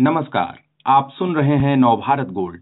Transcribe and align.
नमस्कार, 0.00 0.58
आप 0.86 1.10
सुन 1.12 1.34
रहे 1.36 1.56
हैं 1.58 1.76
नवभारत 1.76 2.28
गोल्ड। 2.28 2.60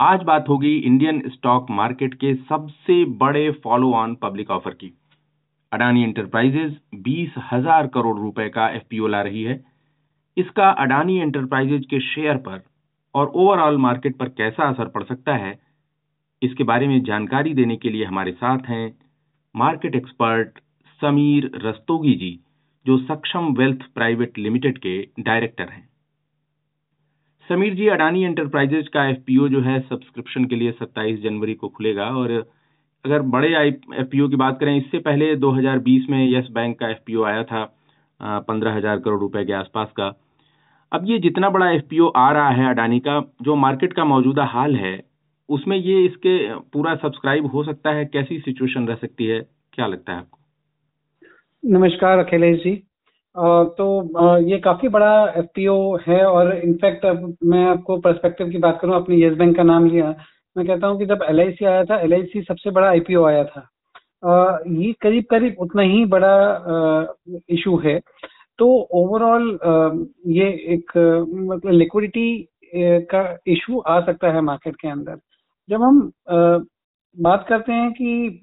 आज 0.00 0.22
बात 0.22 0.48
होगी 0.48 0.74
इंडियन 0.78 1.22
स्टॉक 1.28 1.66
मार्केट 1.70 2.14
के 2.14 2.34
सबसे 2.34 3.04
बड़े 3.18 3.50
फॉलो 3.64 3.92
ऑन 3.94 4.14
पब्लिक 4.14 4.50
ऑफ़र 4.50 4.72
की। 4.72 4.92
अडानी 5.72 6.02
एंटरप्राइजेज 6.02 6.76
बीस 6.96 7.34
हज़ार 7.52 7.86
करोड़ 7.86 8.16
रुपए 8.18 8.48
का 8.48 8.68
एफपीओ 8.70 9.06
ला 9.06 9.22
रही 9.22 9.42
है। 9.42 9.60
इसका 10.36 10.70
अडानी 10.78 11.18
एंटरप्राइजेज 11.18 11.86
के 11.90 12.00
शेयर 12.02 12.36
पर 12.38 12.62
और 13.14 13.26
ओवरऑल 13.26 13.78
मार्केट 13.78 14.16
पर 14.16 14.28
कैसा 14.28 14.68
असर 14.68 14.88
पड़ 14.88 15.04
सकता 15.04 15.36
है, 15.36 15.58
इसके 16.42 16.64
बारे 16.64 16.88
में 16.88 17.02
जानकारी 17.04 17.54
देने 17.54 17.76
के 17.76 17.90
लिए 17.90 18.04
हमारे 18.04 18.32
साथ 18.34 18.68
हैं 18.68 18.94
मार्केट 19.54 19.96
एक्सपर्ट 19.96 20.58
समीर 21.00 21.50
रस्तोगी 21.64 22.14
जी, 22.14 22.38
जो 22.86 22.98
सक्षम 22.98 23.54
वेल्थ 23.54 23.92
प्राइवेट 23.94 24.38
लिमिटेड 24.38 24.78
के 24.78 25.02
डायरेक्टर 25.20 25.68
हैं। 25.68 25.88
समीर 27.50 27.74
जी, 27.74 27.86
अडानी 27.88 28.22
एंटरप्राइजेज 28.24 28.88
का 28.88 29.04
एफपीओ 29.08 29.48
जो 29.48 29.60
है 29.60 29.78
सब्सक्रिप्शन 29.80 30.44
के 30.44 30.56
लिए 30.56 30.72
27 30.74 31.20
जनवरी 31.22 31.54
को 31.54 31.68
खुलेगा 31.68 32.04
और 32.12 32.30
अगर 33.04 33.22
बड़े 33.34 33.48
एफपीओ 33.58 34.28
की 34.28 34.36
बात 34.36 34.58
करें, 34.60 34.76
इससे 34.76 34.98
पहले 34.98 35.34
2020 35.36 36.08
में 36.10 36.18
यस 36.28 36.48
बैंक 36.52 36.78
का 36.78 36.88
एफपीओ 36.90 37.22
आया 37.24 37.42
था 37.44 37.64
पंद्रह 38.48 38.74
हज़ार 38.76 38.98
करोड़ 38.98 39.20
रुपए 39.20 39.44
के 39.44 39.52
आसपास 39.52 39.92
का। 39.96 40.12
अब 40.92 41.04
ये 41.08 41.18
जितना 41.18 41.50
बड़ा 41.50 41.70
एफपीओ 41.70 42.08
आ 42.08 42.30
रहा 42.32 42.48
है 42.50 42.68
अडानी 42.70 42.98
का, 43.00 43.20
जो 43.42 43.54
मार्केट 43.56 43.92
का 43.92 44.04
मौजूदा 44.04 44.44
हाल 44.46 44.76
है, 44.76 45.02
उसमें 45.48 45.76
ये 45.76 46.04
इसके 46.04 46.38
पूरा 46.72 46.94
सब्सक्राइब 46.96 47.46
हो 47.46 47.64
सकता 47.64 47.92
है? 47.92 48.04
कैसी 48.06 48.38
सिचुएशन 48.40 48.88
रह 48.88 48.94
सकती 48.96 49.26
है? 49.26 49.40
क्या 49.72 49.86
लगता 49.86 50.12
है 50.12 50.18
आपको? 50.18 50.38
नमस्कार, 51.62 52.18
अखिलेश 52.18 52.58
जी। 52.58 52.74
तो 53.36 54.38
ये 54.48 54.58
काफ़ी 54.60 54.88
बड़ा 54.88 55.12
एफपीओ 55.38 55.74
है 56.06 56.24
और 56.26 56.52
इनफैक्ट 56.56 57.04
मैं 57.44 57.64
आपको 57.66 57.96
पर्सपेक्टिव 58.00 58.50
की 58.50 58.58
बात 58.58 58.78
करूँ 58.82 58.94
अपनी 58.96 59.16
येस 59.22 59.36
बैंक 59.38 59.56
का 59.56 59.62
नाम 59.62 59.86
लिया। 59.86 60.14
मैं 60.56 60.66
कहता 60.66 60.86
हूँ 60.86 60.98
कि 60.98 61.06
जब 61.06 61.24
एलआईसी 61.28 61.64
आया 61.64 61.84
था 61.84 62.00
एलआईसी 62.00 62.42
सबसे 62.42 62.70
बड़ा 62.70 62.88
आईपीओ 62.88 63.24
आया 63.24 63.44
था। 63.44 63.68
ये 64.68 64.92
करीब 65.02 65.24
करीब 65.30 65.56
उतना 65.60 65.82
ही 65.82 66.04
बड़ा 66.14 66.34
इशू 67.50 67.76
है। 67.78 67.98
तो 68.58 68.66
ओवरऑल 68.94 69.58
ये 70.36 70.48
एक 70.74 70.92
मतलब 70.96 71.70
लिक्विडिटी 71.72 72.48
का 73.10 73.22
इशू 73.46 73.80
आ 73.80 74.00
सकता 74.06 74.30
है 74.32 74.40
मार्केट 74.40 74.76
के 74.76 74.88
अंदर। 74.88 75.18
जब 75.68 75.82
हम 75.82 76.00
बात 77.16 77.44
करते 77.48 77.72
हैं 77.72 77.92
कि 77.92 78.40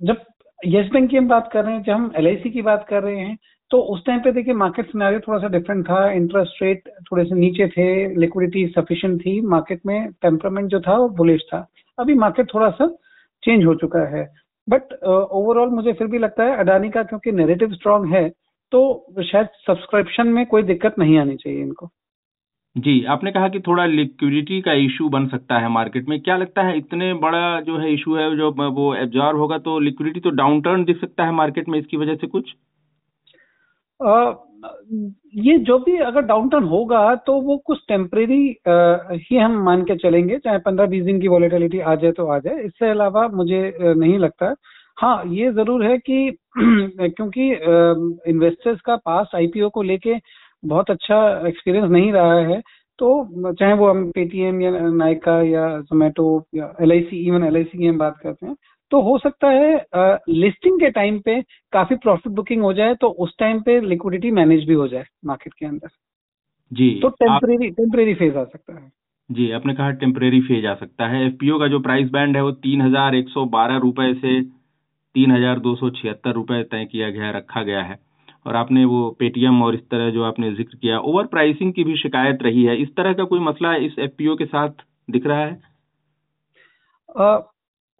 जब 0.00 0.24
येस 0.66 0.88
बैंक 0.92 1.08
की 1.10 1.16
हम 1.16 1.28
बात 1.28 1.48
कर 1.52 1.64
रहे 1.64 1.74
हैं 1.74 1.82
जब 1.82 1.92
हम 1.92 2.10
एलआईसी 2.16 2.50
की 2.50 2.62
बात 2.62 2.84
कर 2.88 3.02
रहे 3.02 3.18
हैं 3.18 3.36
तो 3.70 3.78
उस 3.92 4.04
टाइम 4.06 4.20
पे 4.20 4.32
देखिए 4.32 4.54
मार्केट 4.54 4.86
सिनेरियो 4.86 5.20
थोड़ा 5.20 5.38
सा 5.38 5.48
डिफरेंट 5.48 5.84
था। 5.88 6.10
इंटरेस्ट 6.12 6.62
रेट 6.62 6.88
थोड़े 7.02 7.24
से 7.24 7.34
नीचे 7.34 7.68
थे 7.68 8.14
लिक्विडिटी 8.20 8.66
सफिशिएंट 8.68 9.20
थी 9.20 9.40
मार्केट 9.40 9.80
में 9.86 10.10
टेम्परामेंट 10.22 10.68
जो 10.70 10.80
था 10.80 10.96
वो 10.96 11.08
बुलिश 11.08 11.42
था। 11.52 11.66
अभी 11.98 12.14
मार्केट 12.14 12.52
थोड़ा 12.54 12.70
सा 12.70 12.86
चेंज 13.42 13.64
हो 13.64 13.74
चुका 13.74 14.00
है। 14.16 14.28
बट 14.68 14.92
ओवरऑल 15.04 15.68
uh, 15.68 15.74
मुझे 15.74 15.92
फिर 15.92 16.06
भी 16.06 16.18
लगता 16.18 16.44
है 16.44 16.56
अडानी 16.56 16.90
का 16.90 17.02
क्योंकि 17.02 17.32
नेरेटिव 17.32 17.72
स्ट्रांग 17.74 18.12
है 18.14 18.28
तो 18.72 18.82
शायद 19.22 19.48
सब्सक्रिप्शन 19.66 20.28
में 20.28 20.44
कोई 20.46 20.62
दिक्कत 20.62 20.98
नहीं 20.98 21.18
आनी 21.18 21.36
चाहिए 21.36 21.62
इनको। 21.62 21.90
जी 22.76 22.92
आपने 23.04 23.30
कहा 23.32 23.48
कि 23.48 23.60
थोड़ा 23.60 23.84
लिक्विडिटी 23.86 24.60
का 24.62 24.72
इशू 24.80 25.08
बन 25.08 25.26
सकता 25.28 25.58
है 25.58 25.68
मार्केट 25.68 26.08
में। 26.08 26.20
क्या 26.22 26.36
लगता 26.36 26.62
है 26.62 26.76
इतने 26.78 27.12
बड़ा 27.22 27.60
जो 27.60 27.78
है 27.78 27.92
इशू 27.94 28.14
है 28.16 28.36
जो 28.36 28.50
वो 28.72 28.94
एब्जॉर्व 28.94 29.38
होगा 29.38 29.58
तो 29.58 29.78
लिक्विडिटी 29.80 30.20
तो 30.20 30.30
डाउन 30.32 30.60
टर्न 30.62 30.84
दिख 30.84 31.00
सकता 31.00 31.24
है 31.24 31.32
मार्केट 31.34 31.68
में 31.68 31.78
इसकी 31.78 31.96
वजह 31.96 32.14
से 32.14 32.26
कुछ? 32.26 32.54
आ, 34.00 34.32
ये 35.36 35.56
जो 35.58 35.78
भी 35.78 35.96
अगर 36.02 36.20
डाउन 36.22 36.48
टर्न 36.48 36.64
होगा 36.64 37.14
तो 37.26 37.40
वो 37.42 37.56
कुछ 37.66 37.78
टेम्परेरी 37.88 38.42
ही 38.68 39.36
हम 39.36 39.58
मान 39.64 39.82
के 39.84 39.96
चलेंगे 39.96 40.38
चाहे 40.38 40.58
पंद्रह 40.64 40.86
बीस 40.86 41.04
दिन 41.04 41.20
की 41.20 41.28
वॉलेटिलिटी 41.28 41.78
आ 41.80 41.94
जाए 41.94 42.12
तो 42.12 42.26
आ 42.26 42.38
जाए। 42.38 42.62
इससे 42.64 42.90
अलावा 42.90 43.26
मुझे 43.34 43.62
नहीं 43.80 44.18
लगता। 44.18 44.54
हाँ 44.98 45.22
ये 45.26 45.50
ज़रूर 45.52 45.84
है 45.84 45.96
कि 45.98 46.30
क्योंकि 46.58 47.50
इन्वेस्टर्स 48.30 48.80
का 48.80 48.96
पास 48.96 49.30
आईपीओ 49.34 49.68
को 49.70 49.82
लेके 49.82 50.14
बहुत 50.62 50.90
अच्छा 50.90 51.46
एक्सपीरियंस 51.48 51.90
नहीं 51.90 52.12
रहा 52.12 52.38
है 52.48 52.60
तो 52.98 53.52
चाहे 53.52 53.72
वो 53.72 53.88
हम 53.90 54.10
पेटीएम 54.10 54.60
या 54.62 54.70
नायका 54.70 55.40
या 55.42 55.66
जोमेटो 55.80 56.26
या 56.54 56.72
LIC 56.82 57.12
इवन 57.16 57.48
LIC 57.50 57.70
की 57.70 57.86
हम 57.86 57.98
बात 57.98 58.18
करते 58.22 58.46
हैं 58.46 58.54
तो 58.92 59.00
हो 59.02 59.16
सकता 59.18 59.48
है 59.50 60.18
लिस्टिंग 60.28 60.78
के 60.80 60.90
टाइम 60.90 61.18
पे 61.20 61.40
काफ़ी 61.72 61.96
प्रॉफिट 61.96 62.32
बुकिंग 62.32 62.62
हो 62.62 62.72
जाए 62.72 62.94
तो 62.94 63.08
उस 63.18 63.34
टाइम 63.38 63.60
पे 63.60 63.80
लिक्विडिटी 63.80 64.30
मैनेज 64.30 64.66
भी 64.68 64.74
हो 64.74 64.88
जाए 64.88 65.04
मार्केट 65.26 65.52
के 65.54 65.66
अंदर। 65.66 65.88
जी 66.70 66.90
तो 67.02 67.08
टेम्परेरी 67.08 67.70
टेम्परेरी 67.70 68.14
फ़ेज़ 68.14 68.36
आ 68.36 68.44
सकता 68.44 68.74
है। 68.74 68.90
जी 69.30 69.50
आपने 69.50 69.74
कहा 69.74 69.90
टेम्परेरी 70.00 70.40
फ़ेज़ 70.40 70.66
आ 70.66 70.74
सकता 70.74 71.06
है। 71.06 71.24
एफपीओ 71.26 71.58
का 71.58 71.68
जो 71.68 71.80
प्राइस 71.80 72.10
बैंड 72.10 72.36
है 72.36 72.42
वो 72.42 72.52
तीन 72.60 72.82
हज़ार 72.82 73.14
एक 73.14 73.28
सौ 73.28 73.44
बारह 73.48 73.76
रुपए 73.78 74.12
से 74.14 74.40
तीन 75.14 75.32
हज़ार 75.32 75.58
दो 75.60 75.74
सौ 75.76 75.90
छिहत्तर 75.92 76.32
रुपए 76.32 76.62
तय 76.64 76.84
किया 76.84 77.10
गया 77.10 77.30
रखा 77.30 77.62
गया 77.62 77.82
है। 77.82 77.98
और 78.46 78.56
आपने 78.56 78.84
वो 78.84 79.08
पेटीएम 79.20 79.62
और 79.62 79.74
इस 79.74 79.80
तरह 79.90 80.10
जो 80.10 80.22
आपने 80.24 80.50
ज़िक्र 80.54 80.76
किया 80.76 80.98
ओवर 81.00 81.26
प्राइसिंग 81.26 81.72
की 81.72 81.84
भी 81.84 81.96
शिकायत 81.96 82.42
रही 82.42 82.64
है। 82.64 82.76
इस 82.82 82.88
तरह 82.96 83.12
का 83.12 83.24
कोई 83.24 83.40
मसला 83.42 83.74
इस 83.86 83.98
एफपीओ 83.98 84.34
के 84.36 84.44
साथ 84.46 84.84
दिख 85.10 85.26
रहा 85.26 85.38
है? 85.38 85.58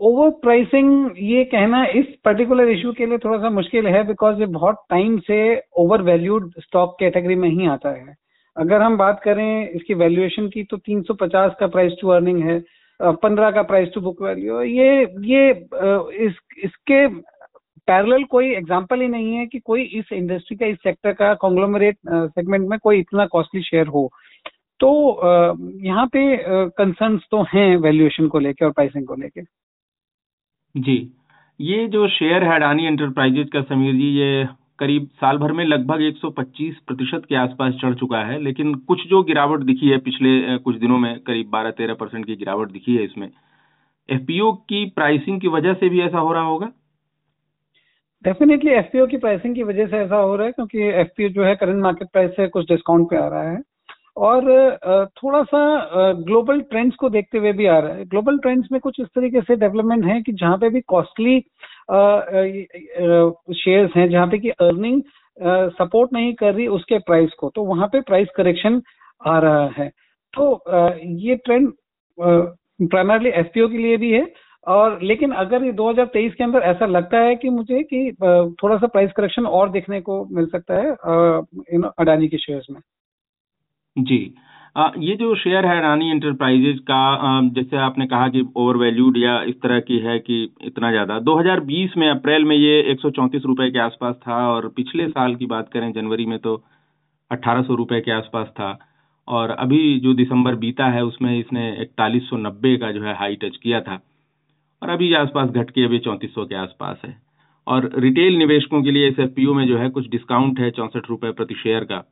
ओवर 0.01 0.31
प्राइसिंग 0.43 1.19
ये 1.23 1.45
कहना 1.47 1.85
इस 1.95 2.07
पर्टिकुलर 2.25 2.69
इशू 2.69 2.93
के 2.93 3.07
लिए 3.07 3.19
थोड़ा 3.19 3.39
सा 3.39 3.51
मुश्किल 3.51 3.87
है 3.87 4.03
बिकॉज़ 4.07 4.41
ये 4.41 4.47
बहुत 4.49 4.77
टाइम 4.91 5.19
से 5.21 5.41
ओवर 5.79 6.03
वैल्यूड 6.03 6.51
स्टॉक 6.61 6.97
कैटेगरी 7.01 7.35
में 7.35 7.49
ही 7.49 7.67
आता 7.69 7.91
है। 7.91 8.15
अगर 8.57 8.83
हम 8.83 8.97
बात 8.97 9.21
करें 9.25 9.69
इसकी 9.69 9.95
वैल्यूएशन 9.95 10.49
की 10.49 10.63
तो 10.65 10.77
350 10.79 11.55
का 11.61 11.67
प्राइस 11.67 11.93
टू 12.01 12.09
अर्निंग 12.11 12.43
है 12.43 12.59
पंद्रह 13.01 13.51
का 13.51 13.63
प्राइस 13.65 13.89
टू 13.95 14.01
बुक 14.01 14.23
वैल्यू 14.23 14.61
ये 14.63 14.89
ये 15.27 15.51
इस, 16.27 16.35
इसके 16.65 17.07
पैरेलल 17.91 18.25
कोई 18.31 18.51
एग्जांपल 18.55 19.01
ही 19.01 19.09
नहीं 19.09 19.35
है 19.35 19.47
कि 19.47 19.59
कोई 19.61 19.83
इस 19.83 20.13
इंडस्ट्री 20.13 20.57
का, 20.57 20.67
इस 20.67 20.77
सेक्टर 20.79 21.13
का 21.13 21.33
कॉन्ग्लोमरेट 21.37 21.97
सेगमेंट 22.09 22.69
में 22.69 22.79
कोई 22.79 22.99
इतना 22.99 23.27
कॉस्टली 23.27 23.63
शेयर 23.63 23.87
हो। 23.87 24.11
तो 24.81 24.91
यहाँ 25.85 26.07
पे 26.07 26.21
कंसर्न्स 26.69 27.23
तो 27.31 27.43
हैं 27.49 27.77
वैल्यूएशन 27.79 28.29
को 28.29 28.39
लेके 28.39 28.65
और 28.65 28.71
प्राइसिंग 28.71 29.07
को 29.07 29.15
लेके। 29.15 29.43
जी। 30.75 30.97
ये 31.61 31.87
जो 31.89 32.07
शेयर 32.09 32.45
है 32.45 32.55
अडानी 32.55 32.87
एंटरप्राइजेज 32.87 33.49
का, 33.53 33.63
समीर 33.63 33.95
जी, 33.95 34.09
ये 34.11 34.47
करीब 34.79 35.09
साल 35.15 35.39
भर 35.39 35.53
में 35.53 35.65
लगभग 35.65 36.01
125 36.03 36.75
प्रतिशत 36.87 37.23
के 37.29 37.35
आसपास 37.37 37.75
चढ़ 37.83 37.95
चुका 37.95 38.23
है, 38.25 38.41
लेकिन 38.43 38.75
कुछ 38.75 39.07
जो 39.09 39.23
गिरावट 39.23 39.61
दिखी 39.63 39.89
है 39.89 39.99
पिछले 39.99 40.59
कुछ 40.59 40.77
दिनों 40.77 40.99
में, 40.99 41.19
करीब 41.21 41.51
12-13 41.51 41.95
परसेंट 41.95 42.27
की 42.27 42.37
गिरावट 42.37 42.71
दिखी 42.71 42.97
है 42.97 43.05
इसमें। 43.05 43.29
एफपीओ 44.09 44.53
की 44.53 44.85
प्राइसिंग 44.91 45.41
की 45.41 45.49
वजह 45.49 45.75
से 45.75 45.89
भी 45.89 46.01
ऐसा 46.01 46.19
हो 46.19 46.33
रहा 46.33 46.43
होगा? 46.45 46.71
डेफिनेटली 48.25 48.71
एफपीओ 48.71 49.07
की 49.07 49.17
प्राइसिंग 49.17 49.55
की 49.55 49.63
वजह 49.63 49.87
से 49.87 49.97
ऐसा 49.97 50.17
हो 50.17 50.35
रहा 50.37 50.47
है 50.47 50.53
क्योंकि 50.53 50.89
एफपीओ 51.01 51.29
जो 51.29 51.45
है 51.45 51.55
करंट 51.57 51.83
मार्केट 51.83 52.09
प्राइस 52.13 52.31
से 52.37 52.47
कुछ 52.49 52.69
डिस्काउंट 52.69 53.09
पे 53.11 53.17
आ 53.17 53.27
रहा 53.29 53.51
है। 53.51 53.59
और 54.19 55.09
थोड़ा 55.17 55.43
सा 55.45 55.61
ग्लोबल 56.23 56.61
ट्रेंड्स 56.63 56.97
को 56.97 57.09
देखते 57.11 57.39
हुए 57.39 57.53
भी 57.53 57.67
आ 57.67 57.79
रहा 57.79 57.95
है। 57.95 58.05
ग्लोबल 58.07 58.39
ट्रेंड्स 58.39 58.69
में 58.73 58.81
कुछ 58.81 59.01
इस 59.01 59.07
तरीके 59.09 59.41
से 59.41 59.57
डेवलपमेंट 59.57 60.05
है 60.05 60.21
कि 60.23 60.33
जहाँ 60.33 60.57
पे 60.59 60.69
भी 60.71 60.81
कॉस्टली 60.89 61.39
शेयर्स 63.55 63.97
हैं, 63.97 64.09
जहाँ 64.11 64.27
पे 64.27 64.39
कि 64.39 64.51
अर्निंग 64.51 65.03
सपोर्ट 65.73 66.13
नहीं 66.13 66.33
कर 66.35 66.55
रही 66.55 66.67
उसके 66.69 66.99
प्राइस 67.01 67.33
को 67.39 67.51
तो 67.55 67.65
वहाँ 67.65 67.87
पे 67.89 68.01
प्राइस 68.01 68.29
करेक्शन 68.37 68.81
आ 69.27 69.39
रहा 69.39 69.67
है। 69.77 69.89
तो 70.35 70.63
ये 71.21 71.37
ट्रेंड 71.37 71.73
प्राइमरली 72.19 73.31
एफपीओ 73.31 73.69
के 73.69 73.79
लिए 73.79 73.97
भी 73.97 74.11
है। 74.13 74.25
और 74.67 74.99
लेकिन 75.03 75.31
अगर 75.35 75.65
ये 75.65 75.73
2023 75.73 76.35
के 76.35 76.45
अंदर 76.45 76.63
ऐसा 76.65 76.87
लगता 76.87 77.19
है 77.19 77.35
कि 77.37 77.49
मुझे 77.51 77.83
कि 77.85 78.11
थोड़ा 78.63 78.77
सा 78.77 78.87
प्राइस 78.87 79.13
करेक्शन 79.17 79.47
और 79.49 79.71
देखने 79.71 80.01
को 80.01 80.25
मिल 80.33 80.47
सकता 80.47 80.75
है 80.77 80.91
इन 81.75 81.91
अडानी 81.99 82.29
के 82.29 82.39
शेयर्स 82.39 82.67
में? 82.71 82.81
जी। 83.97 84.35
आ, 84.77 84.91
ये 84.99 85.15
जो 85.17 85.35
शेयर 85.35 85.67
है 85.67 85.77
अडानी 85.79 86.11
इंटरप्राइजेज 86.11 86.79
का 86.91 87.41
जैसे 87.55 87.77
आपने 87.79 88.07
कहा 88.07 88.29
कि 88.29 88.45
ओवर 88.57 88.77
वैल्यूड 88.77 89.17
या 89.17 89.41
इस 89.45 89.55
तरह 89.63 89.81
की 89.81 89.99
है 89.99 90.19
कि 90.19 90.43
इतना 90.63 90.91
ज़्यादा। 90.91 91.19
2020 91.21 91.97
में 91.97 92.09
अप्रैल 92.09 92.45
में 92.45 92.55
ये 92.57 92.79
एक 92.83 93.07
रुपए 93.47 93.71
के 93.71 93.79
आसपास 93.79 94.15
था 94.27 94.37
और 94.49 94.69
पिछले 94.77 95.09
साल 95.09 95.35
की 95.37 95.47
बात 95.47 95.71
करें 95.73 95.91
जनवरी 95.93 96.27
में 96.27 96.39
तो 96.39 96.55
अठारह 97.31 97.63
सौ 97.63 97.75
रुपए 97.75 98.01
के 98.01 98.13
आसपास 98.13 98.47
था। 98.51 98.79
और 99.29 99.51
अभी 99.53 99.99
जो 100.01 100.15
दिसंबर 100.15 100.55
बीता 100.57 100.87
है 100.89 101.05
उसमें 101.05 101.39
इसने 101.39 101.71
इकतालीस 101.83 102.31
का 102.77 102.93
जो 102.93 103.03
है 103.03 103.15
हाई 103.17 103.37
टच 103.37 103.57
किया 103.57 103.81
था। 103.81 103.99
और 104.83 104.89
अभी 104.89 105.15
आसपास 105.15 105.51
घट 105.51 105.71
के 105.71 105.85
अभी 105.85 105.99
चौंतीस 105.99 106.35
के 106.39 106.55
आसपास 106.55 107.01
है। 107.05 107.23
और 107.67 107.91
रिटेल 107.99 108.37
निवेशकों 108.37 108.83
के 108.83 108.91
लिए 108.91 109.09
इस 109.09 109.19
एफपीओ 109.19 109.55
में 109.55 109.69
जो 109.69 109.79
है 109.79 109.91
कुछ 109.91 110.09
डिस्काउंट 110.09 110.61
है 110.61 110.71
चौंसठ 110.71 111.11
रुपए 111.11 111.33
प्रति 111.33 111.55
शेयर 111.55 111.85
का। 111.85 112.05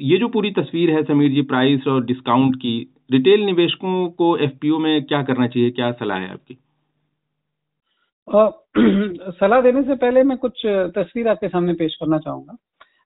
ये 0.00 0.18
जो 0.18 0.28
पूरी 0.28 0.50
तस्वीर 0.50 0.90
है 0.90 1.02
समीर 1.02 1.30
जी 1.30 1.42
प्राइस 1.42 1.86
और 1.86 2.04
डिस्काउंट 2.04 2.56
की 2.56 2.94
रिटेल 3.12 3.40
निवेशकों 3.40 4.08
को 4.08 4.36
एफपीओ 4.36 4.78
में 4.78 5.04
क्या 5.04 5.22
करना 5.22 5.46
चाहिए, 5.46 5.70
क्या 5.70 5.92
सलाह 5.92 6.18
है 6.18 6.32
आपकी? 6.32 6.58
सलाह 9.30 9.60
देने 9.60 9.82
से 9.82 9.94
पहले 9.94 10.22
मैं 10.22 10.38
कुछ 10.38 10.66
तस्वीर 10.66 11.28
आपके 11.28 11.48
सामने 11.48 11.72
पेश 11.72 11.94
करना 11.94 12.18
चाहूँगा। 12.18 12.56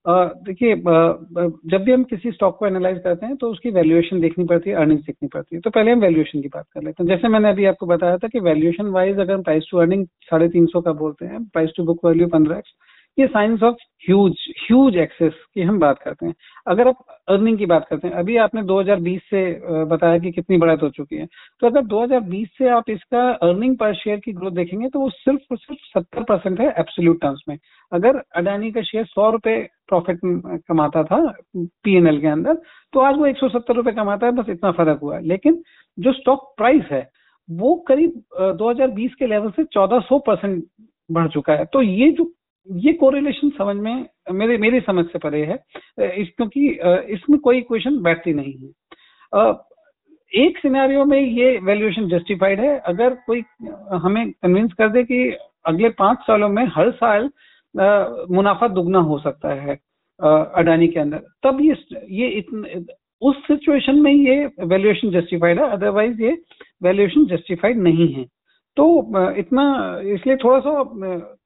देखिए 0.06 0.74
जब 0.76 1.82
भी 1.84 1.92
हम 1.92 2.04
किसी 2.04 2.30
स्टॉक 2.32 2.56
को 2.58 2.66
एनालाइज 2.66 2.98
करते 3.04 3.26
हैं 3.26 3.36
तो 3.36 3.50
उसकी 3.50 3.70
वैल्यूएशन 3.70 4.20
देखनी 4.20 4.44
पड़ती 4.44 4.70
है 4.70 4.76
अर्निंग्स 4.76 5.04
देखनी 5.06 5.28
पड़ती 5.34 5.56
है। 5.56 5.60
तो 5.60 5.70
पहले 5.70 5.90
हम 5.90 6.00
वैल्यूएशन 6.00 6.42
की 6.42 6.48
बात 6.48 6.64
कर 6.74 6.82
लेते 6.82 7.02
हैं। 7.02 7.08
जैसे 7.08 7.28
मैंने 7.28 7.50
अभी 7.50 7.64
आपको 7.64 7.86
बताया 7.86 8.16
था 8.18 8.28
कि 8.28 8.40
वैल्यूएशन 8.40 8.86
वाइज 8.90 9.18
अगर 9.18 9.32
हम 9.32 9.42
प्राइस 9.42 9.68
टू 9.70 9.78
अर्निंग 9.78 10.06
साढ़े 10.30 10.48
तीन 10.48 10.66
सौ 10.66 10.80
का 10.80 10.92
बोलते 11.02 11.26
हैं 11.26 11.44
प्राइस 11.44 11.70
टू 11.76 11.84
बुक 11.84 12.04
वैल्यू 12.06 12.28
पंद्रह 12.28 12.58
एक्स 12.58 12.74
ये 13.18 13.26
signs 13.26 13.62
of 13.62 13.76
huge 14.06 14.34
huge 14.60 14.96
excess 14.96 15.32
की 15.54 15.62
हम 15.62 15.78
बात 15.78 15.98
करते 16.02 16.26
हैं। 16.26 16.34
अगर 16.66 16.88
आप 16.88 17.04
अर्निंग 17.28 17.58
की 17.58 17.66
बात 17.66 17.86
करते 17.90 18.08
हैं, 18.08 18.14
अभी 18.14 18.36
आपने 18.36 18.62
2020 18.62 19.20
से 19.30 19.84
बताया 19.86 20.18
कि 20.18 20.30
कितनी 20.32 20.58
बढ़त 20.58 20.82
हो 20.82 20.88
चुकी 20.90 21.16
है। 21.16 21.26
तो 21.60 21.66
अगर 21.66 21.82
2020 21.86 22.48
से 22.58 22.68
आप 22.68 22.90
इसका 22.90 23.28
अर्निंग 23.48 23.76
पर 23.78 23.94
शेयर 23.94 24.18
की 24.24 24.32
ग्रोथ 24.32 24.52
देखेंगे 24.52 24.88
तो 24.88 25.00
वो 25.00 25.10
सिर्फ़ 25.10 25.52
और 25.52 25.58
सिर्फ़ 25.58 25.80
सत्तर 25.92 26.22
परसेंट 26.22 26.60
है 26.60 26.72
एब्सोल्यूट 26.78 27.20
टर्म्स 27.22 27.42
में। 27.48 27.58
अगर 27.92 28.22
अडानी 28.36 28.70
का 28.72 28.82
शेयर 28.82 29.04
सौ 29.04 29.30
रुपए 29.30 29.56
प्रॉफिट 29.88 30.20
कमाता 30.68 31.02
था 31.04 31.20
पीएनएल 31.56 32.20
के 32.20 32.26
अंदर 32.28 32.60
तो 32.92 33.00
आज 33.00 33.18
वो 33.18 33.26
एक 33.26 33.36
सौ 33.38 33.48
सत्तर 33.48 33.90
कमाता 33.92 34.26
है, 34.26 34.32
बस 34.32 34.48
इतना 34.48 34.70
फ़र्क 34.72 34.98
हुआ 35.02 35.16
है। 35.16 35.26
लेकिन 35.26 35.62
जो 35.98 36.12
स्टॉक 36.12 36.52
प्राइस 36.56 36.84
है, 36.90 37.08
वो 37.48 37.74
करीब 37.88 38.22
2020 38.58 39.14
के 39.18 39.26
लेवल 39.26 39.50
से 39.50 39.64
1400 39.64 40.18
परसेंट 40.26 40.64
बढ़ 41.10 41.28
चुका 41.28 41.52
है। 41.52 41.64
तो 41.64 41.82
ये 41.82 42.10
जो 42.10 42.32
ये 42.68 42.92
कोरिलेशन 42.92 43.50
समझ 43.50 43.76
में 43.76 44.06
मेरे 44.32 44.56
मेरी 44.58 44.80
समझ 44.80 45.04
से 45.06 45.18
परे 45.18 45.44
है। 45.44 45.54
इस 46.20 46.28
क्योंकि 46.36 46.68
इसमें 47.14 47.38
कोई 47.40 47.58
इक्वेशन 47.58 48.02
बैठती 48.02 48.32
नहीं 48.34 48.54
है। 48.54 49.52
एक 50.32 50.58
सिनेरियो 50.58 51.04
में 51.04 51.20
ये 51.20 51.56
वैल्यूएशन 51.62 52.08
जस्टिफाइड 52.08 52.60
है। 52.60 52.78
अगर 52.78 53.14
कोई 53.26 53.42
हमें 54.02 54.30
कन्विंस 54.32 54.72
कर 54.72 54.88
दे 54.88 55.02
कि 55.04 55.24
अगले 55.66 55.88
पाँच 55.98 56.18
सालों 56.26 56.48
में 56.48 56.64
हर 56.74 56.90
साल 56.92 57.30
मुनाफा 58.30 58.68
दुगना 58.68 58.98
हो 59.00 59.18
सकता 59.18 59.54
है 59.54 59.78
अडानी 60.20 60.88
के 60.88 61.00
अंदर 61.00 61.22
तब 61.44 61.60
ये 61.60 61.74
ये 62.10 62.28
इतन, 62.28 62.86
उस 63.22 63.36
सिचुएशन 63.46 63.98
में 64.02 64.12
ये 64.12 64.46
वैल्यूएशन 64.60 65.10
जस्टिफाइड 65.10 65.58
है। 65.60 65.68
अदरवाइज़ 65.70 66.22
ये 66.22 66.36
वैल्यूएशन 66.82 67.24
जस्टिफाइड 67.26 67.78
नहीं 67.78 68.12
है। 68.14 68.24
तो 68.76 68.84
इतना, 69.38 69.64
इसलिए 70.14 70.36
थोड़ा 70.36 70.58
सा 70.60 70.82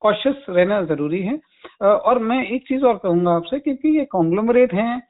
कॉशियस 0.03 0.45
रहना 0.49 0.81
ज़रूरी 0.85 1.23
है। 1.23 1.39
और 1.83 2.19
मैं 2.23 2.47
एक 2.47 2.63
चीज़ 2.69 2.85
और 2.85 2.97
कहूँगा 2.97 3.31
आपसे, 3.33 3.59
क्योंकि 3.59 3.99
ये 3.99 4.05
कॉन्ग्लोमरेट 4.13 4.75
हैं 4.75 5.03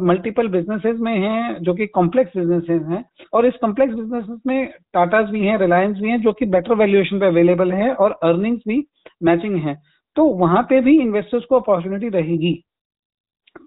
मल्टीपल 0.00 0.48
बिजनेसेस 0.48 0.96
में 1.00 1.16
हैं, 1.18 1.62
जो 1.62 1.74
कि 1.74 1.86
कॉम्प्लेक्स 1.88 2.36
बिजनेसेस 2.36 2.82
हैं, 2.88 3.04
और 3.32 3.46
इस 3.46 3.54
कॉम्प्लेक्स 3.60 3.94
बिजनेसेस 3.94 4.40
में 4.46 4.66
टाटाज 4.94 5.30
भी 5.30 5.40
हैं 5.46 5.56
रिलायंस 5.58 5.96
भी 5.98 6.08
हैं, 6.08 6.20
जो 6.22 6.32
कि 6.32 6.46
बेटर 6.46 6.74
वैल्यूएशन 6.74 7.20
पे 7.20 7.26
अवेलेबल 7.26 7.72
है, 7.72 7.92
और 7.94 8.18
अर्निंग्स 8.24 8.62
भी 8.68 8.84
मैचिंग 9.22 9.56
है। 9.62 9.74
तो 10.16 10.24
वहाँ 10.36 10.62
पे 10.62 10.80
भी 10.80 10.98
इन्वेस्टर्स 11.00 11.44
को 11.44 11.56
अपॉर्चुनिटी 11.56 12.08
रहेगी। 12.08 12.54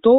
तो 0.03 0.13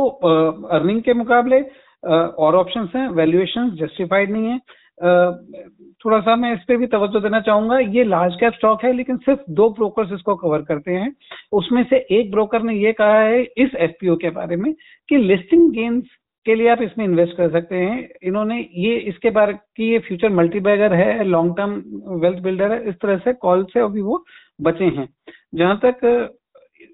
अर्निंग 0.72 1.00
के 1.02 1.14
मुकाबले 1.14 1.60
और 2.02 2.54
ऑप्शंस 2.56 2.90
हैं 2.96 3.08
वैल्यूएशन 3.10 3.70
जस्टिफाइड 3.76 4.30
नहीं 4.32 4.46
है। 4.46 4.58
थोड़ा 5.00 6.18
सा 6.20 6.34
मैं 6.36 6.52
इस 6.54 6.60
पर 6.60 6.76
भी 6.76 6.86
तवज्जो 6.86 7.20
देना 7.20 7.40
चाहूँगा। 7.40 7.78
ये 7.78 8.04
लार्ज 8.04 8.34
कैप 8.40 8.52
स्टॉक 8.54 8.84
है, 8.84 8.92
लेकिन 8.92 9.16
सिर्फ़ 9.16 9.40
दो 9.50 9.68
ब्रोकर्स 9.70 10.12
इसको 10.12 10.34
कवर 10.34 10.62
करते 10.62 10.92
हैं। 10.92 11.12
उसमें 11.52 11.82
से 11.90 11.96
एक 12.10 12.30
ब्रोकर 12.30 12.62
ने 12.62 12.74
ये 12.74 12.92
कहा 12.92 13.20
है 13.20 13.42
इस 13.42 13.74
एफपीओ 13.74 14.16
के 14.16 14.30
बारे 14.30 14.56
में 14.56 14.72
कि 15.08 15.16
लिस्टिंग 15.16 15.70
गेन्स 15.72 16.04
के 16.46 16.54
लिए 16.54 16.68
आप 16.68 16.82
इसमें 16.82 17.04
इन्वेस्ट 17.04 17.36
कर 17.36 17.50
सकते 17.52 17.76
हैं। 17.76 18.08
इन्होंने 18.22 18.58
ये, 18.74 18.94
इसके 18.96 19.30
बारे, 19.30 19.52
की 19.52 19.90
ये 19.92 19.98
फ्यूचर 19.98 20.28
मल्टीबैगर 20.28 20.94
है, 20.94 21.24
लॉन्ग 21.24 21.56
टर्म 21.56 21.72
वेल्थ 22.20 22.38
बिल्डर 22.42 22.72
है, 22.72 22.88
इस 22.88 22.94
तरह 22.94 23.18
से 23.18 23.32
कॉल 23.32 23.64
से 23.64 23.80
अभी 23.80 24.00
वो 24.00 24.24
बचे 24.60 24.84
हैं। 24.84 25.08
जहाँ 25.54 25.80
तक 25.84 26.00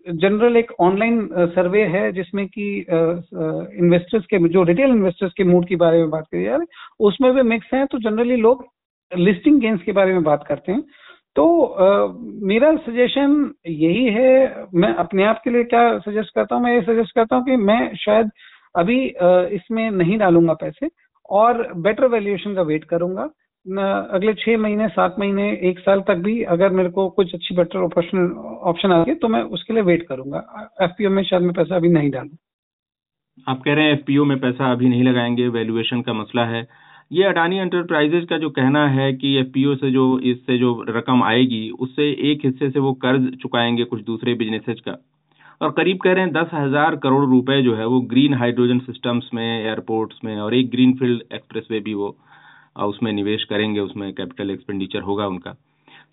जनरल 0.06 0.56
एक 0.56 0.70
ऑनलाइन 0.80 1.28
सर्वे 1.54 1.82
है 1.88 2.10
जिसमें 2.12 2.46
कि 2.48 2.66
इन्वेस्टर्स 2.78 4.24
के 4.26 4.38
जो 4.48 4.62
रिटेल 4.62 4.90
इन्वेस्टर्स 4.90 5.32
के 5.32 5.44
मूड 5.44 5.66
के 5.68 5.76
बारे 5.76 5.98
में 5.98 6.10
बात 6.10 6.26
करी 6.32 6.44
जा 6.44 6.56
रही 6.56 6.66
है 6.70 7.06
उसमें 7.06 7.32
भी 7.34 7.42
मिक्स 7.42 7.74
है 7.74 7.84
तो 7.86 7.98
जनरली 7.98 8.36
लोग 8.36 8.64
लिस्टिंग 9.12 9.60
गेंस 9.60 9.80
के 9.82 9.92
बारे 9.92 10.12
में 10.12 10.22
बात 10.22 10.44
करते 10.48 10.72
हैं। 10.72 10.82
तो 11.36 11.62
आ, 11.62 12.06
मेरा 12.46 12.74
सजेशन 12.76 13.50
यही 13.66 14.04
है 14.12 14.66
मैं 14.74 14.92
अपने 14.94 15.24
आप 15.24 15.40
के 15.44 15.50
लिए 15.50 15.64
क्या 15.64 15.98
सजेस्ट 15.98 16.34
करता 16.34 16.54
हूँ 16.54 16.62
मैं 16.64 16.74
ये 16.74 16.80
सजेस्ट 16.82 17.14
करता 17.14 17.36
हूँ 17.36 17.44
कि 17.44 17.56
मैं 17.56 17.94
शायद 17.96 18.30
अभी 18.74 18.98
आ, 19.10 19.42
इसमें 19.42 19.90
नहीं 19.90 20.18
डालूँगा 20.18 20.54
पैसे 20.54 20.88
और 21.30 21.72
बेटर 21.78 22.06
वैल्यूएशन 22.06 22.54
का 22.54 22.62
वेट 22.62 22.84
करूँगा। 22.84 23.28
अगले 23.66 24.32
छह 24.34 24.56
महीने, 24.58 24.88
सात 24.88 25.14
महीने, 25.18 25.50
एक 25.62 25.78
साल 25.78 26.00
तक 26.00 26.16
भी 26.16 26.42
अगर 26.44 26.70
मेरे 26.70 26.88
को 26.88 27.08
कुछ 27.10 27.34
अच्छी 27.34 27.54
बेटर 27.54 27.78
ऑप्शन 27.78 28.30
ऑप्शन 28.64 28.92
आ 28.92 29.02
गए 29.04 29.14
तो 29.14 29.28
मैं 29.28 29.42
उसके 29.56 29.74
लिए 29.74 29.82
वेट 29.82 30.02
करूँगा। 30.08 30.38
एफपीओ 30.82 31.10
में 31.10 31.22
शायद 31.24 31.42
मैं 31.42 31.52
पैसा 31.52 31.76
अभी 31.76 31.88
नहीं 31.90 32.10
डालू। 32.10 32.36
आप 33.46 33.62
कह 33.62 33.74
रहे 33.74 33.84
हैं 33.84 33.92
एफपीओ 33.92 34.24
में 34.24 34.38
पैसा 34.40 34.70
अभी 34.72 34.88
नहीं 34.88 35.02
लगाएँगे 35.04 35.48
वैल्यूएशन 35.48 36.00
का 36.02 36.12
मसला 36.12 36.44
है। 36.46 36.66
ये 37.10 37.24
अडानी 37.24 37.58
एंटरप्राइजेज 37.58 38.24
का 38.24 38.38
जो 38.38 38.50
कहना 38.50 38.86
है 38.88 39.12
कि 39.14 39.34
एफपीओ 39.38 39.74
से 39.74 39.90
जो, 39.90 40.18
इससे 40.20 40.58
जो 40.58 40.84
रकम 40.88 41.22
आएगी, 41.22 41.68
उससे 41.70 42.10
एक 42.30 42.44
हिस्से 42.44 42.70
से 42.70 42.80
वो 42.80 42.92
कर्ज 43.02 43.30
चुकाएँगे 43.42 43.84
कुछ 43.84 44.04
दूसरे 44.04 44.34
बिजनेसेज 44.34 44.80
का। 44.80 44.96
और 45.60 45.70
करीब 45.72 45.98
कह 45.98 46.12
रहे 46.12 46.24
हैं 46.24 46.32
दस 46.32 46.50
हज़ार 46.54 46.96
करोड़ 46.96 47.24
रुपए 47.24 47.60
जो 47.62 47.74
है 47.74 47.86
वो 47.86 48.00
ग्रीन 48.06 48.34
हाइड्रोजन 48.34 48.78
सिस्टम्स 48.78 49.30
में 49.34 49.44
एयरपोर्ट्स 49.44 50.24
में 50.24 50.36
और 50.36 50.54
एक 50.54 50.70
ग्रीन 50.70 50.92
फ़ील्ड 50.92 51.22
एक्सप्रेस 51.32 51.68
वे 51.70 51.80
भी 51.80 51.94
वो। 51.94 52.16
उसमें 52.84 53.12
निवेश 53.12 53.44
करेंगे 53.44 53.80
उसमें 53.80 54.12
कैपिटल 54.12 54.50
एक्सपेंडिचर 54.50 55.00
होगा 55.02 55.26
उनका। 55.26 55.56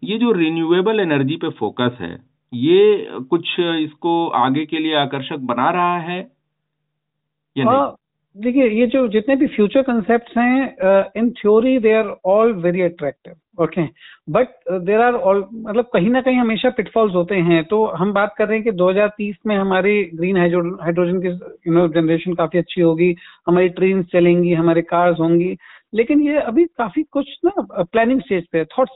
ये 0.04 0.18
जो 0.18 0.32
रिन्यूएबल 0.32 1.00
एनर्जी 1.00 1.36
पे 1.36 1.50
फोकस 1.60 1.98
है 2.02 2.14
ये 2.54 3.08
कुछ 3.30 3.60
इसको 3.60 4.28
आगे 4.38 4.66
के 4.66 4.80
लिए 4.80 4.96
आकर्षक 4.98 5.38
बना 5.44 5.70
रहा 5.72 5.98
है 6.00 6.20
या 7.56 7.64
नहीं? 7.64 7.74
हाँ, 7.74 7.96
देखिए 8.36 8.68
ये 8.72 8.86
जो 8.88 9.08
जितने 9.08 9.36
भी 9.36 9.48
फ्यूचर 9.48 9.82
कंसेप्ट 9.82 10.38
हैं 10.38 11.12
in 11.18 11.30
theory 11.32 11.78
they 11.80 11.94
are 11.94 12.16
all 12.26 12.54
very 12.64 12.82
attractive 12.82 13.64
okay 13.64 13.82
but 14.30 14.48
there 14.82 15.02
are 15.02 15.14
all 15.14 15.44
मतलब 15.54 15.90
कहीं 15.94 16.10
ना 16.10 16.22
कहीं 16.22 16.38
हमेशा 16.38 16.70
पिटफॉल्स 16.70 17.16
होते 17.16 17.36
हैं। 17.38 17.64
तो 17.64 17.86
हम 17.88 18.14
बात 18.14 18.34
कर 18.38 18.48
रहे 18.48 18.58
हैं 18.58 18.64
कि 18.64 18.72
2030 18.72 19.36
में 19.48 19.56
हमारी 19.56 20.04
ग्रीन 20.14 20.38
हाइड्रोजन 20.38 21.20
की 21.22 21.30
जनरेशन 21.94 22.34
काफ़ी 22.34 22.60
अच्छी 22.60 22.82
होगी 22.82 23.16
हमारी 23.48 23.70
ट्रेन 23.72 24.04
चलेंगी 24.14 24.54
हमारे 24.54 24.82
कार्स 24.84 25.20
होंगी। 25.20 25.56
लेकिन 25.94 26.22
ये 26.22 26.38
अभी 26.42 26.66
काफ़ी 26.78 27.04
कुछ 27.12 27.30
ना 27.46 27.84
प्लानिंग 27.84 28.22
स्टेज 28.22 28.46
पे 28.52 28.64
थॉट 28.68 28.90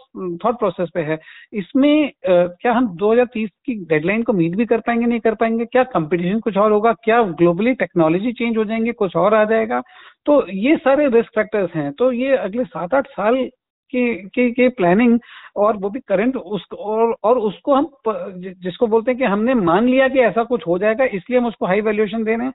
थॉट 0.46 0.60
प्रोसेस 0.60 0.90
पे 0.94 1.02
है। 1.02 1.20
इसमें 1.54 2.12
क्या 2.26 2.74
हम 2.74 2.88
2030 2.98 3.50
की 3.66 3.76
डेडलाइन 3.86 4.24
को 4.24 4.34
मीट 4.34 4.56
भी 4.58 4.66
कर 4.66 4.80
पाएँगे 4.88 5.06
नहीं 5.06 5.20
कर 5.20 5.36
पाएँगे? 5.36 5.66
क्या 5.66 5.84
कंपटीशन 5.86 6.40
कुछ 6.40 6.58
और 6.58 6.72
होगा? 6.72 6.94
क्या 7.04 7.22
ग्लोबली 7.34 7.74
टेक्नोलॉजी 7.76 8.32
चेंज 8.34 8.58
हो 8.58 8.66
जाएँगे? 8.66 8.92
कुछ 8.94 9.16
और 9.16 9.34
आ 9.36 9.44
जाएगा? 9.46 9.82
तो 10.26 10.46
ये 10.50 10.76
सारे 10.78 11.08
रिस्क 11.10 11.32
फैक्टर्स 11.36 11.76
हैं। 11.76 11.92
तो 11.94 12.12
ये 12.12 12.36
अगले 12.38 12.64
सात 12.66 12.94
आठ 12.94 13.08
साल 13.10 13.36
की 13.94 14.14
की, 14.26 14.52
की 14.52 14.68
प्लानिंग 14.70 15.20
और 15.58 15.78
वो 15.78 15.90
भी 15.90 16.00
करंट 16.08 16.36
उस 16.38 16.66
और 16.74 17.16
और 17.24 17.38
उसको 17.40 17.74
हम 17.76 17.90
जिसको 18.64 18.88
बोलते 18.88 19.12
हैं 19.12 19.18
कि 19.20 19.26
हमने 19.26 19.54
मान 19.56 19.88
लिया 19.88 20.08
कि 20.08 20.20
ऐसा 20.22 20.44
कुछ 20.46 20.68
हो 20.68 20.78
जाएगा 20.80 21.06
इसलिए 21.14 21.40
हम 21.40 21.46
उसको 21.48 21.66
हाई 21.66 21.82
वैल्यूएशन 21.82 22.24
दे 22.24 22.36
रहे 22.36 22.46
हैं 22.48 22.54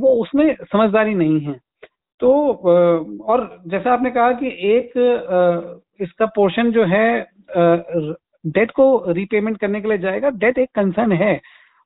वो 0.00 0.08
उसमें 0.22 0.54
समझदारी 0.64 1.14
नहीं 1.14 1.40
है। 1.40 1.58
तो 2.20 2.30
और 3.24 3.46
जैसा 3.68 3.92
आपने 3.92 4.10
कहा 4.10 4.32
कि 4.32 4.48
एक 4.68 4.92
इसका 6.00 6.26
पोर्शन 6.36 6.70
जो 6.72 6.84
है 6.86 7.06
डेट 8.46 8.70
को 8.70 9.12
रीपेमेंट 9.12 9.58
करने 9.60 9.80
के 9.80 9.88
लिए 9.88 9.98
जाएगा, 9.98 10.30
डेट 10.30 10.58
एक 10.58 10.68
कंसर्न 10.74 11.12
है। 11.12 11.40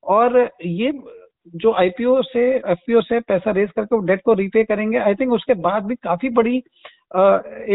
और 0.05 0.39
ये 0.65 0.93
जो 1.55 1.73
आईपीओ 1.73 2.21
से 2.23 2.41
एफपीओ 2.57 3.01
से 3.01 3.21
पैसा 3.21 3.51
रेज 3.51 3.71
करके 3.77 4.01
डेट 4.07 4.23
को 4.25 4.35
रीपे 4.35 4.65
करेंगे 4.65 4.99
आई 4.99 5.15
थिंक 5.15 5.33
उसके 5.33 5.55
बाद 5.61 5.85
भी 5.87 5.95
काफ़ी 5.97 6.29
बड़ी 6.31 6.57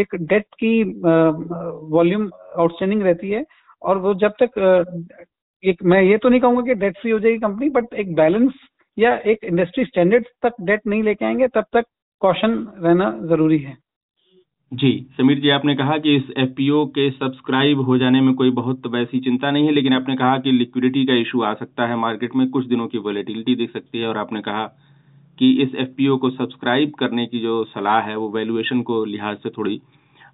एक 0.00 0.14
डेट 0.22 0.44
की 0.54 0.82
वॉल्यूम 1.92 2.30
आउटस्टैंडिंग 2.58 3.02
रहती 3.02 3.30
है। 3.30 3.44
और 3.82 3.98
वो 3.98 4.14
जब 4.14 4.32
तक 4.42 4.50
एक, 5.64 5.82
मैं 5.82 6.02
ये 6.02 6.16
तो 6.18 6.28
नहीं 6.28 6.40
कहूँगा 6.40 6.62
कि 6.62 6.74
डेट 6.76 6.98
फ्री 7.00 7.10
हो 7.10 7.18
जाएगी 7.18 7.38
कंपनी 7.38 7.68
बट 7.70 7.94
एक 7.94 8.14
बैलेंस 8.14 8.52
या 8.96 9.14
एक 9.26 9.44
इंडस्ट्री 9.44 9.84
स्टैंडर्ड 9.84 10.26
तक 10.42 10.54
डेट 10.60 10.86
नहीं 10.86 11.02
लेके 11.02 11.24
आएँगे, 11.24 11.48
तब 11.48 11.64
तक 11.72 11.84
कॉशन 12.24 12.52
रहना 12.78 13.10
ज़रूरी 13.22 13.58
है। 13.58 13.76
जी, 14.72 15.06
समीर 15.16 15.40
जी, 15.40 15.48
आपने 15.48 15.74
कहा 15.74 15.98
कि 15.98 16.14
इस 16.16 16.30
एफपीओ 16.36 16.84
के 16.86 17.10
सब्सक्राइब 17.10 17.80
हो 17.80 17.98
जाने 17.98 18.20
में 18.20 18.34
कोई 18.34 18.50
बहुत 18.50 18.86
वैसी 18.86 19.20
चिंता 19.20 19.50
नहीं 19.50 19.66
है, 19.66 19.72
लेकिन 19.72 19.92
आपने 19.92 20.16
कहा 20.16 20.38
कि 20.38 20.52
लिक्विडिटी 20.52 21.04
का 21.04 21.14
इशू 21.14 21.42
आ 21.42 21.54
सकता 21.54 21.86
है 21.86 21.96
मार्केट 21.96 22.36
में, 22.36 22.50
कुछ 22.50 22.66
दिनों 22.66 22.86
की 22.86 22.98
वॉलेटिलिटी 22.98 23.54
दिख 23.54 23.72
सकती 23.72 23.98
है, 23.98 24.06
और 24.06 24.18
आपने 24.18 24.40
कहा 24.40 24.64
कि 25.38 25.50
इस 25.62 25.74
एफपीओ 25.74 26.16
को 26.16 26.30
सब्सक्राइब 26.30 26.92
करने 26.98 27.26
की 27.26 27.40
जो 27.40 27.64
सलाह 27.64 28.00
है, 28.00 28.16
वो 28.16 28.30
वैल्यूएशन 28.30 28.82
को 28.82 29.04
लिहाज 29.04 29.36
से 29.36 29.50
थोड़ी 29.50 29.80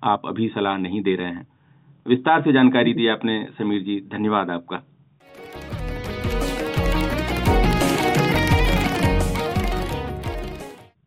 आप 0.05 0.27
अभी 0.27 0.49
सलाह 0.49 0.77
नहीं 0.77 1.03
दे 1.03 1.17
रहे 1.17 1.27
हैं। 1.27 1.47
विस्तार 2.07 2.43
से 2.43 2.53
जानकारी 2.53 2.95
दी 2.95 3.07
आपने, 3.07 3.49
समीर 3.59 3.83
जी, 3.83 4.01
धन्यवाद 4.13 4.51
आपका। 4.51 4.83